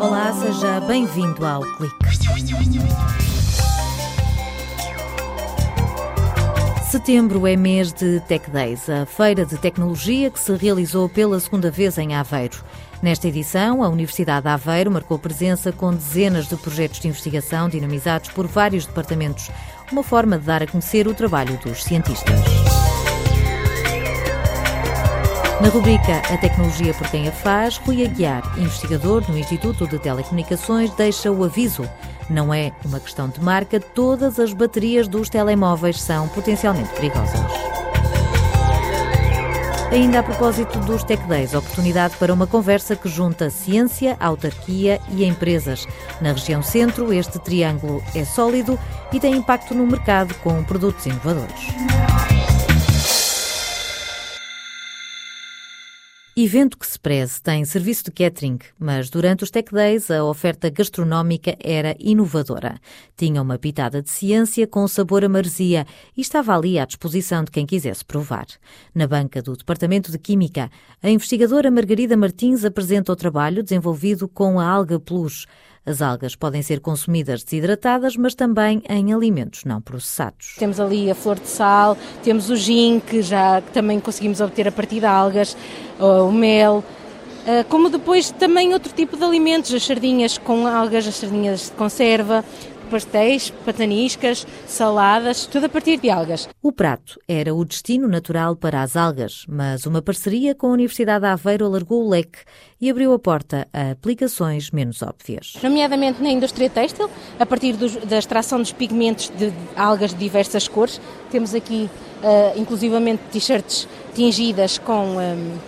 [0.00, 1.94] Olá, seja bem-vindo ao Clique.
[6.90, 11.70] Setembro é mês de Tech Days, a feira de tecnologia que se realizou pela segunda
[11.70, 12.64] vez em Aveiro.
[13.00, 18.30] Nesta edição, a Universidade de Aveiro marcou presença com dezenas de projetos de investigação dinamizados
[18.30, 19.48] por vários departamentos,
[19.92, 22.59] uma forma de dar a conhecer o trabalho dos cientistas.
[25.60, 30.90] Na rubrica A Tecnologia por Quem a Faz, Rui Aguiar, investigador no Instituto de Telecomunicações,
[30.94, 31.86] deixa o aviso.
[32.30, 37.52] Não é uma questão de marca, todas as baterias dos telemóveis são potencialmente perigosas.
[39.92, 45.26] Ainda a propósito dos Tech Days, oportunidade para uma conversa que junta ciência, autarquia e
[45.26, 45.86] empresas.
[46.22, 48.78] Na região centro, este triângulo é sólido
[49.12, 51.66] e tem impacto no mercado com produtos inovadores.
[56.36, 60.70] Evento que se preze tem serviço de catering, mas durante os Tech Days a oferta
[60.70, 62.78] gastronómica era inovadora.
[63.16, 65.84] Tinha uma pitada de ciência com sabor a maresia
[66.16, 68.46] e estava ali à disposição de quem quisesse provar.
[68.94, 70.70] Na banca do Departamento de Química,
[71.02, 75.46] a investigadora Margarida Martins apresenta o trabalho desenvolvido com a alga plus.
[75.84, 80.54] As algas podem ser consumidas desidratadas, mas também em alimentos não processados.
[80.58, 84.72] Temos ali a flor de sal, temos o gin, que já também conseguimos obter a
[84.72, 85.56] partir de algas,
[85.98, 86.84] o mel,
[87.46, 91.72] ah, como depois também outro tipo de alimentos, as sardinhas com algas, as sardinhas de
[91.72, 92.44] conserva,
[92.90, 96.48] pastéis, pataniscas, saladas, tudo a partir de algas.
[96.62, 101.24] O prato era o destino natural para as algas, mas uma parceria com a Universidade
[101.24, 102.40] de Aveiro alargou o leque
[102.80, 105.54] e abriu a porta a aplicações menos óbvias.
[105.62, 110.66] Nomeadamente na indústria têxtil, a partir dos, da extração dos pigmentos de algas de diversas
[110.66, 111.00] cores.
[111.30, 111.88] Temos aqui,
[112.22, 115.58] uh, inclusivamente, t-shirts tingidas com um,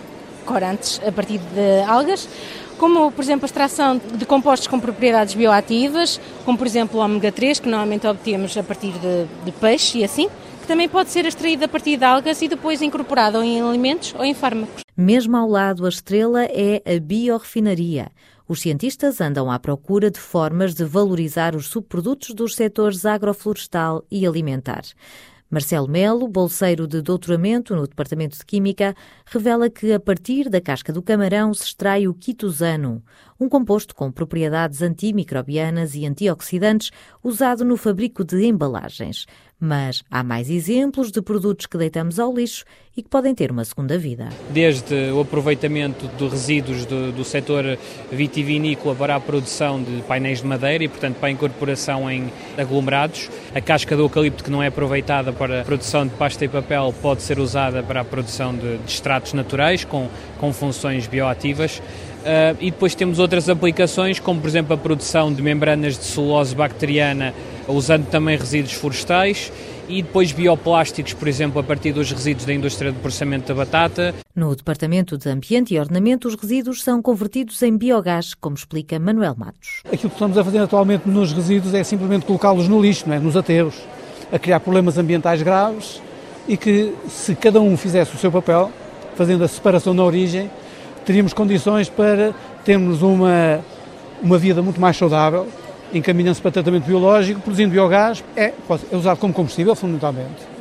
[0.45, 2.27] corantes a partir de algas
[2.83, 7.31] como por exemplo a extração de compostos com propriedades bioativas, como por exemplo o ômega
[7.31, 10.27] 3, que normalmente obtemos a partir de, de peixe e assim,
[10.59, 14.25] que também pode ser extraído a partir de algas e depois incorporado em alimentos ou
[14.25, 14.83] em fármacos.
[14.97, 18.11] Mesmo ao lado, a estrela é a biorefinaria.
[18.49, 24.27] Os cientistas andam à procura de formas de valorizar os subprodutos dos setores agroflorestal e
[24.27, 24.83] alimentar.
[25.53, 30.91] Marcelo Melo, bolseiro de doutoramento no Departamento de Química, revela que a partir da casca
[30.91, 33.03] do camarão se extrai o quitosano,
[33.39, 36.89] um composto com propriedades antimicrobianas e antioxidantes
[37.23, 39.27] usado no fabrico de embalagens.
[39.65, 42.65] Mas há mais exemplos de produtos que deitamos ao lixo
[42.97, 44.27] e que podem ter uma segunda vida.
[44.49, 47.79] Desde o aproveitamento de resíduos do, do setor
[48.11, 53.29] vitivinícola para a produção de painéis de madeira e, portanto, para a incorporação em aglomerados.
[53.55, 56.93] A casca do eucalipto que não é aproveitada para a produção de pasta e papel
[57.01, 60.09] pode ser usada para a produção de, de extratos naturais com,
[60.41, 61.77] com funções bioativas.
[61.79, 66.53] Uh, e depois temos outras aplicações, como por exemplo a produção de membranas de celulose
[66.53, 67.33] bacteriana
[67.67, 69.51] usando também resíduos florestais
[69.87, 74.13] e depois bioplásticos, por exemplo, a partir dos resíduos da indústria de processamento da batata.
[74.35, 79.35] No Departamento de Ambiente e Ordenamento, os resíduos são convertidos em biogás, como explica Manuel
[79.37, 79.81] Matos.
[79.85, 83.19] Aquilo que estamos a fazer atualmente nos resíduos é simplesmente colocá-los no lixo, não é?
[83.19, 83.75] nos aterros,
[84.31, 86.01] a criar problemas ambientais graves
[86.47, 88.71] e que, se cada um fizesse o seu papel,
[89.15, 90.49] fazendo a separação na origem,
[91.05, 93.59] teríamos condições para termos uma,
[94.21, 95.47] uma vida muito mais saudável
[95.97, 98.53] encaminham-se para tratamento biológico, produzindo biogás, é,
[98.91, 100.53] é usado como combustível, fundamentalmente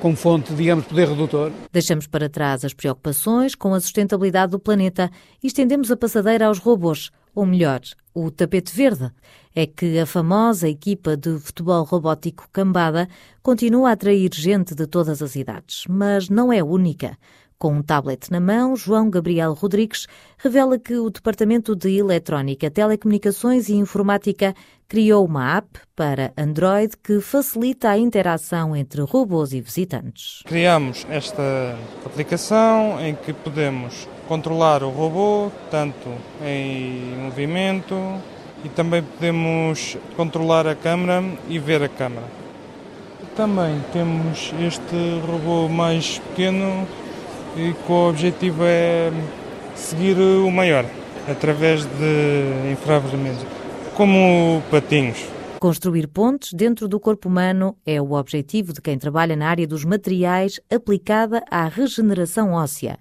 [0.00, 1.50] como fonte, digamos, poder redutor.
[1.72, 5.10] Deixamos para trás as preocupações com a sustentabilidade do planeta
[5.42, 7.80] e estendemos a passadeira aos robôs, ou melhor,
[8.14, 9.10] o tapete verde.
[9.54, 13.08] É que a famosa equipa de futebol robótico Cambada
[13.42, 17.18] continua a atrair gente de todas as idades, mas não é única.
[17.58, 20.06] Com um tablet na mão, João Gabriel Rodrigues
[20.36, 24.54] revela que o Departamento de Eletrónica, Telecomunicações e Informática
[24.86, 30.42] criou uma app para Android que facilita a interação entre robôs e visitantes.
[30.44, 31.42] Criamos esta
[32.04, 36.10] aplicação em que podemos controlar o robô, tanto
[36.44, 37.94] em movimento,
[38.62, 42.26] e também podemos controlar a câmera e ver a câmera.
[43.34, 46.86] Também temos este robô mais pequeno
[47.56, 49.10] e que o objetivo é
[49.74, 50.84] seguir o maior
[51.28, 53.44] através de infravermelhos,
[53.94, 55.36] como patinhos.
[55.58, 59.84] Construir pontes dentro do corpo humano é o objetivo de quem trabalha na área dos
[59.84, 62.98] materiais aplicada à regeneração óssea.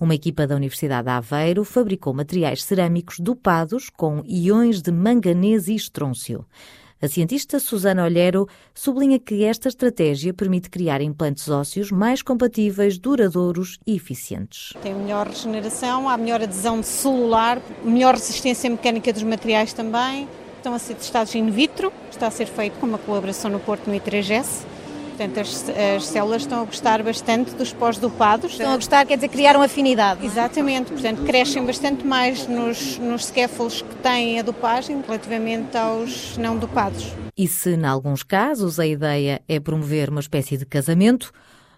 [0.00, 5.74] Uma equipa da Universidade de Aveiro fabricou materiais cerâmicos dopados com íons de manganês e
[5.74, 6.46] estrôncio.
[7.00, 13.78] A cientista Susana Olheiro sublinha que esta estratégia permite criar implantes ósseos mais compatíveis, duradouros
[13.86, 14.72] e eficientes.
[14.82, 20.28] Tem melhor regeneração, há melhor adesão celular, melhor resistência mecânica dos materiais também.
[20.56, 23.88] Estão a ser testados in vitro, está a ser feito com uma colaboração no Porto
[23.88, 24.66] no I3S
[25.18, 28.52] Portanto, as, as, células estão a gostar bastante dos pós-dopados.
[28.52, 30.22] Estão a gostar, quer dizer, criaram afinidade.
[30.22, 30.26] É?
[30.26, 36.56] Exatamente, portanto, crescem bastante mais nos, nos scaffolds que têm a dopagem relativamente aos não
[36.56, 37.12] dopados.
[37.36, 41.32] E se, em alguns casos, a ideia é promover uma espécie de casamento,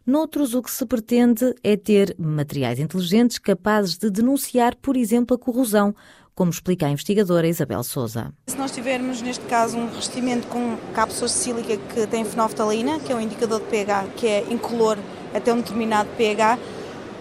[0.07, 5.39] Noutros, o que se pretende é ter materiais inteligentes capazes de denunciar, por exemplo, a
[5.39, 5.95] corrosão,
[6.35, 8.33] como explica a investigadora Isabel Souza.
[8.47, 13.13] Se nós tivermos, neste caso, um revestimento com cápsulas de sílica que tem fenolftalina, que
[13.13, 14.99] é um indicador de pH que é incolor
[15.35, 16.59] até um determinado pH,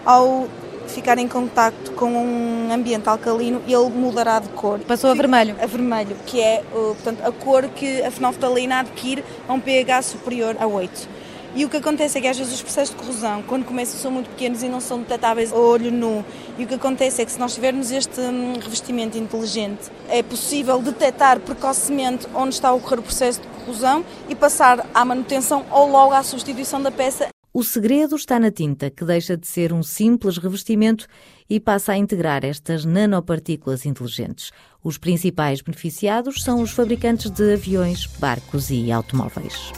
[0.04, 0.48] ao
[0.88, 4.80] ficar em contacto com um ambiente alcalino, ele mudará de cor.
[4.80, 5.54] Passou a vermelho.
[5.60, 10.56] A vermelho, que é portanto, a cor que a fenolftalina adquire a um pH superior
[10.58, 11.19] a 8.
[11.54, 14.10] E o que acontece é que às vezes os processos de corrosão, quando começam, são
[14.10, 16.24] muito pequenos e não são detectáveis a olho nu.
[16.56, 20.80] E o que acontece é que se nós tivermos este hum, revestimento inteligente, é possível
[20.80, 25.90] detectar precocemente onde está a ocorrer o processo de corrosão e passar à manutenção ou
[25.90, 27.28] logo à substituição da peça.
[27.52, 31.08] O segredo está na tinta, que deixa de ser um simples revestimento
[31.48, 34.52] e passa a integrar estas nanopartículas inteligentes.
[34.84, 39.72] Os principais beneficiados são os fabricantes de aviões, barcos e automóveis.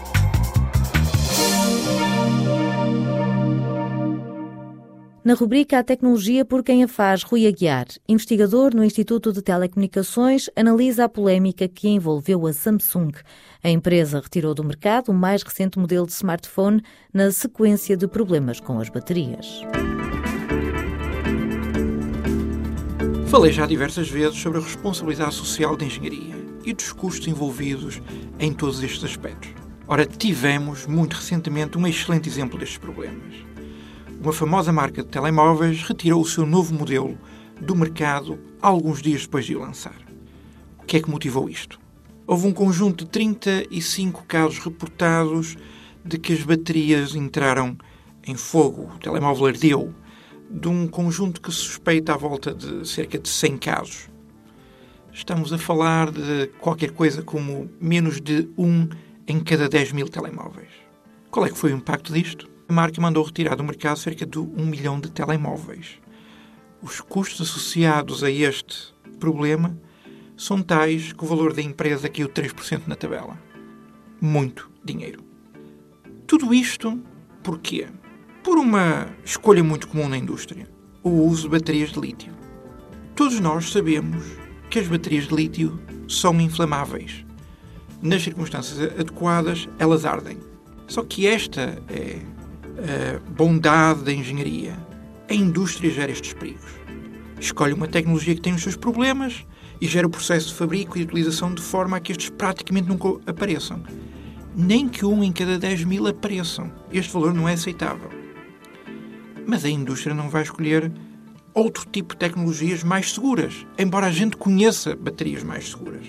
[5.24, 10.50] Na rubrica A Tecnologia por quem a faz, Rui Aguiar, investigador no Instituto de Telecomunicações,
[10.56, 13.12] analisa a polémica que envolveu a Samsung.
[13.62, 16.82] A empresa retirou do mercado o mais recente modelo de smartphone
[17.14, 19.62] na sequência de problemas com as baterias.
[23.28, 26.34] Falei já diversas vezes sobre a responsabilidade social da engenharia
[26.64, 28.02] e dos custos envolvidos
[28.40, 29.50] em todos estes aspectos.
[29.86, 33.51] Ora, tivemos muito recentemente um excelente exemplo destes problemas
[34.22, 37.18] uma famosa marca de telemóveis retirou o seu novo modelo
[37.60, 39.96] do mercado alguns dias depois de o lançar.
[40.78, 41.80] O que é que motivou isto?
[42.24, 45.56] Houve um conjunto de 35 casos reportados
[46.04, 47.76] de que as baterias entraram
[48.24, 49.92] em fogo, o telemóvel ardeu,
[50.48, 54.08] de um conjunto que suspeita à volta de cerca de 100 casos.
[55.12, 58.88] Estamos a falar de qualquer coisa como menos de um
[59.26, 60.70] em cada 10 mil telemóveis.
[61.28, 62.51] Qual é que foi o impacto disto?
[62.72, 65.98] A marca mandou retirar do mercado cerca de 1 milhão de telemóveis.
[66.80, 69.78] Os custos associados a este problema
[70.38, 73.38] são tais que o valor da empresa caiu 3% na tabela.
[74.18, 75.22] Muito dinheiro.
[76.26, 76.98] Tudo isto
[77.42, 77.88] porquê?
[78.42, 80.66] Por uma escolha muito comum na indústria:
[81.02, 82.32] o uso de baterias de lítio.
[83.14, 84.24] Todos nós sabemos
[84.70, 85.78] que as baterias de lítio
[86.08, 87.22] são inflamáveis.
[88.00, 90.38] Nas circunstâncias adequadas, elas ardem.
[90.88, 92.18] Só que esta é
[93.36, 94.76] bondade da engenharia.
[95.28, 96.70] A indústria gera estes perigos.
[97.38, 99.44] Escolhe uma tecnologia que tem os seus problemas
[99.80, 102.88] e gera o processo de fabrico e de utilização de forma a que estes praticamente
[102.88, 103.82] nunca apareçam.
[104.54, 106.70] Nem que um em cada 10 mil apareçam.
[106.92, 108.10] Este valor não é aceitável.
[109.46, 110.92] Mas a indústria não vai escolher
[111.54, 116.06] outro tipo de tecnologias mais seguras, embora a gente conheça baterias mais seguras.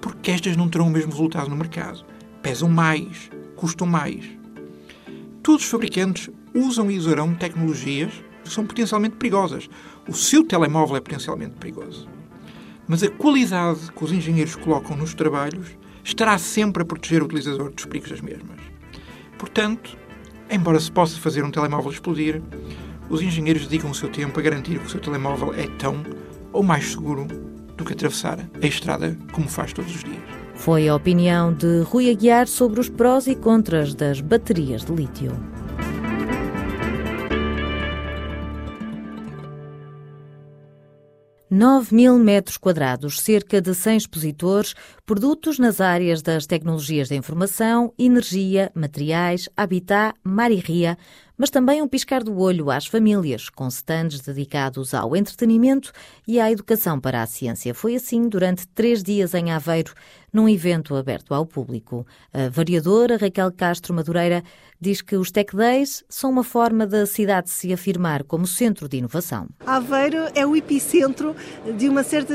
[0.00, 2.04] Porque estas não terão o mesmo resultado no mercado.
[2.42, 4.41] Pesam mais, custam mais
[5.42, 8.12] todos os fabricantes usam e usarão tecnologias
[8.44, 9.68] que são potencialmente perigosas.
[10.08, 12.08] O seu telemóvel é potencialmente perigoso.
[12.86, 17.72] Mas a qualidade que os engenheiros colocam nos trabalhos estará sempre a proteger o utilizador
[17.72, 18.60] dos perigos das mesmas.
[19.38, 19.96] Portanto,
[20.50, 22.42] embora se possa fazer um telemóvel explodir,
[23.08, 26.02] os engenheiros dedicam o seu tempo a garantir que o seu telemóvel é tão
[26.52, 27.26] ou mais seguro
[27.76, 30.41] do que atravessar a estrada como faz todos os dias.
[30.62, 35.32] Foi a opinião de Rui Aguiar sobre os prós e contras das baterias de lítio.
[41.50, 47.92] 9 mil metros quadrados, cerca de 100 expositores, produtos nas áreas das tecnologias da informação,
[47.98, 50.96] energia, materiais, habitat, mar e ria,
[51.36, 55.92] mas também um piscar do olho às famílias, com stands dedicados ao entretenimento
[56.26, 57.74] e à educação para a ciência.
[57.74, 59.92] Foi assim durante três dias em Aveiro,
[60.32, 62.06] num evento aberto ao público.
[62.32, 64.42] A variadora Raquel Castro Madureira
[64.80, 68.96] diz que os Tech Days são uma forma da cidade se afirmar como centro de
[68.96, 69.46] inovação.
[69.64, 71.36] Aveiro é o epicentro
[71.78, 72.34] de uma certa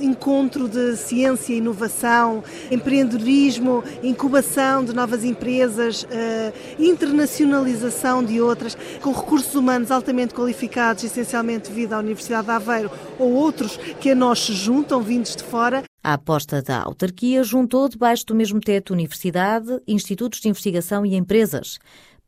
[0.00, 9.54] encontro de ciência, inovação, empreendedorismo, incubação de novas empresas, eh, internacionalização de outras, com recursos
[9.54, 14.52] humanos altamente qualificados, essencialmente devido à Universidade de Aveiro ou outros que a nós se
[14.52, 15.87] juntam, vindos de fora.
[16.08, 21.78] A aposta da autarquia juntou debaixo do mesmo teto universidade, institutos de investigação e empresas.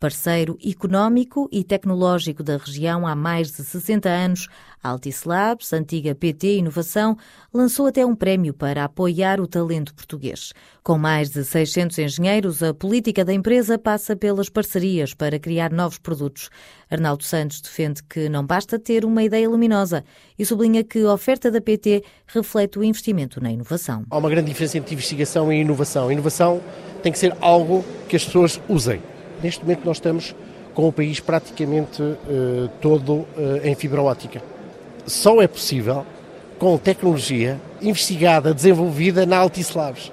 [0.01, 4.49] Parceiro económico e tecnológico da região há mais de 60 anos,
[4.83, 7.19] a Altice Labs, antiga PT Inovação,
[7.53, 10.55] lançou até um prémio para apoiar o talento português.
[10.83, 15.99] Com mais de 600 engenheiros, a política da empresa passa pelas parcerias para criar novos
[15.99, 16.49] produtos.
[16.91, 20.03] Arnaldo Santos defende que não basta ter uma ideia luminosa
[20.39, 24.07] e sublinha que a oferta da PT reflete o investimento na inovação.
[24.09, 26.09] Há uma grande diferença entre investigação e inovação.
[26.09, 26.63] A inovação
[27.03, 29.10] tem que ser algo que as pessoas usem
[29.43, 30.35] Neste momento nós estamos
[30.75, 33.27] com o país praticamente uh, todo uh,
[33.63, 34.43] em fibra óptica.
[35.07, 36.05] Só é possível
[36.59, 40.13] com tecnologia investigada, desenvolvida na Altice Labs.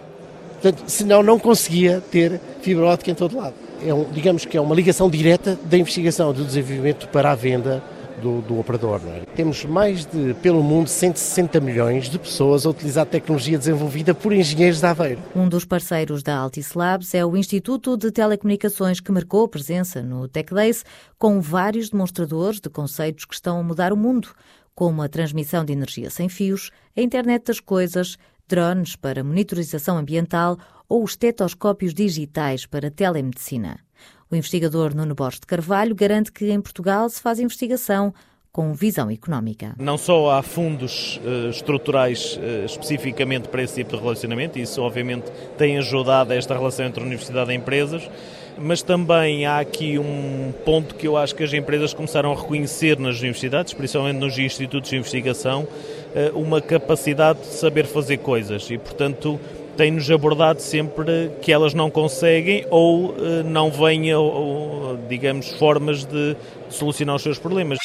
[0.54, 3.54] Portanto, senão não conseguia ter fibra óptica em todo lado.
[3.86, 7.84] É um, digamos que é uma ligação direta da investigação, do desenvolvimento para a venda
[8.22, 9.02] do, do operador.
[9.08, 9.26] É?
[9.36, 14.80] Temos mais de, pelo mundo, 160 milhões de pessoas a utilizar tecnologia desenvolvida por engenheiros
[14.80, 15.22] de Aveiro.
[15.36, 20.28] Um dos parceiros da Altice Labs é o Instituto de Telecomunicações, que marcou presença no
[20.28, 20.84] Tech Days
[21.18, 24.30] com vários demonstradores de conceitos que estão a mudar o mundo,
[24.76, 30.58] como a transmissão de energia sem fios, a internet das coisas, drones para monitorização ambiental
[30.88, 33.87] ou os tetoscópios digitais para telemedicina.
[34.30, 38.14] O investigador Nuno Borges de Carvalho garante que em Portugal se faz investigação
[38.52, 39.76] com visão económica.
[39.78, 45.32] Não só há fundos uh, estruturais uh, especificamente para esse tipo de relacionamento, isso obviamente
[45.58, 48.10] tem ajudado a esta relação entre universidade e empresas,
[48.58, 52.98] mas também há aqui um ponto que eu acho que as empresas começaram a reconhecer
[52.98, 58.78] nas universidades, principalmente nos institutos de investigação, uh, uma capacidade de saber fazer coisas e,
[58.78, 59.40] portanto,
[59.78, 66.36] tem-nos abordado sempre que elas não conseguem ou uh, não venham, ou, digamos, formas de,
[66.70, 67.78] solucionar os seus problemas.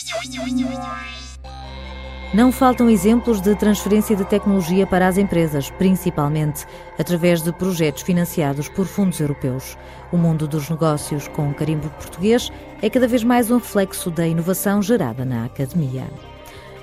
[2.34, 6.64] Não faltam exemplos de transferência de tecnologia para as empresas, principalmente
[6.98, 9.76] através de projetos financiados por fundos europeus.
[10.10, 14.80] O mundo dos negócios com carimbo português é cada vez mais um reflexo da inovação
[14.80, 16.06] gerada na academia.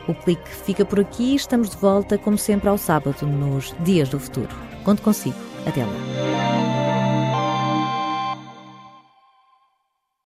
[0.08, 1.34] O clique fica por aqui.
[1.36, 4.69] Estamos de volta, como sempre, ao sábado, nos Dias do Futuro.
[4.90, 5.36] Conto consigo.
[5.68, 7.09] Até lá.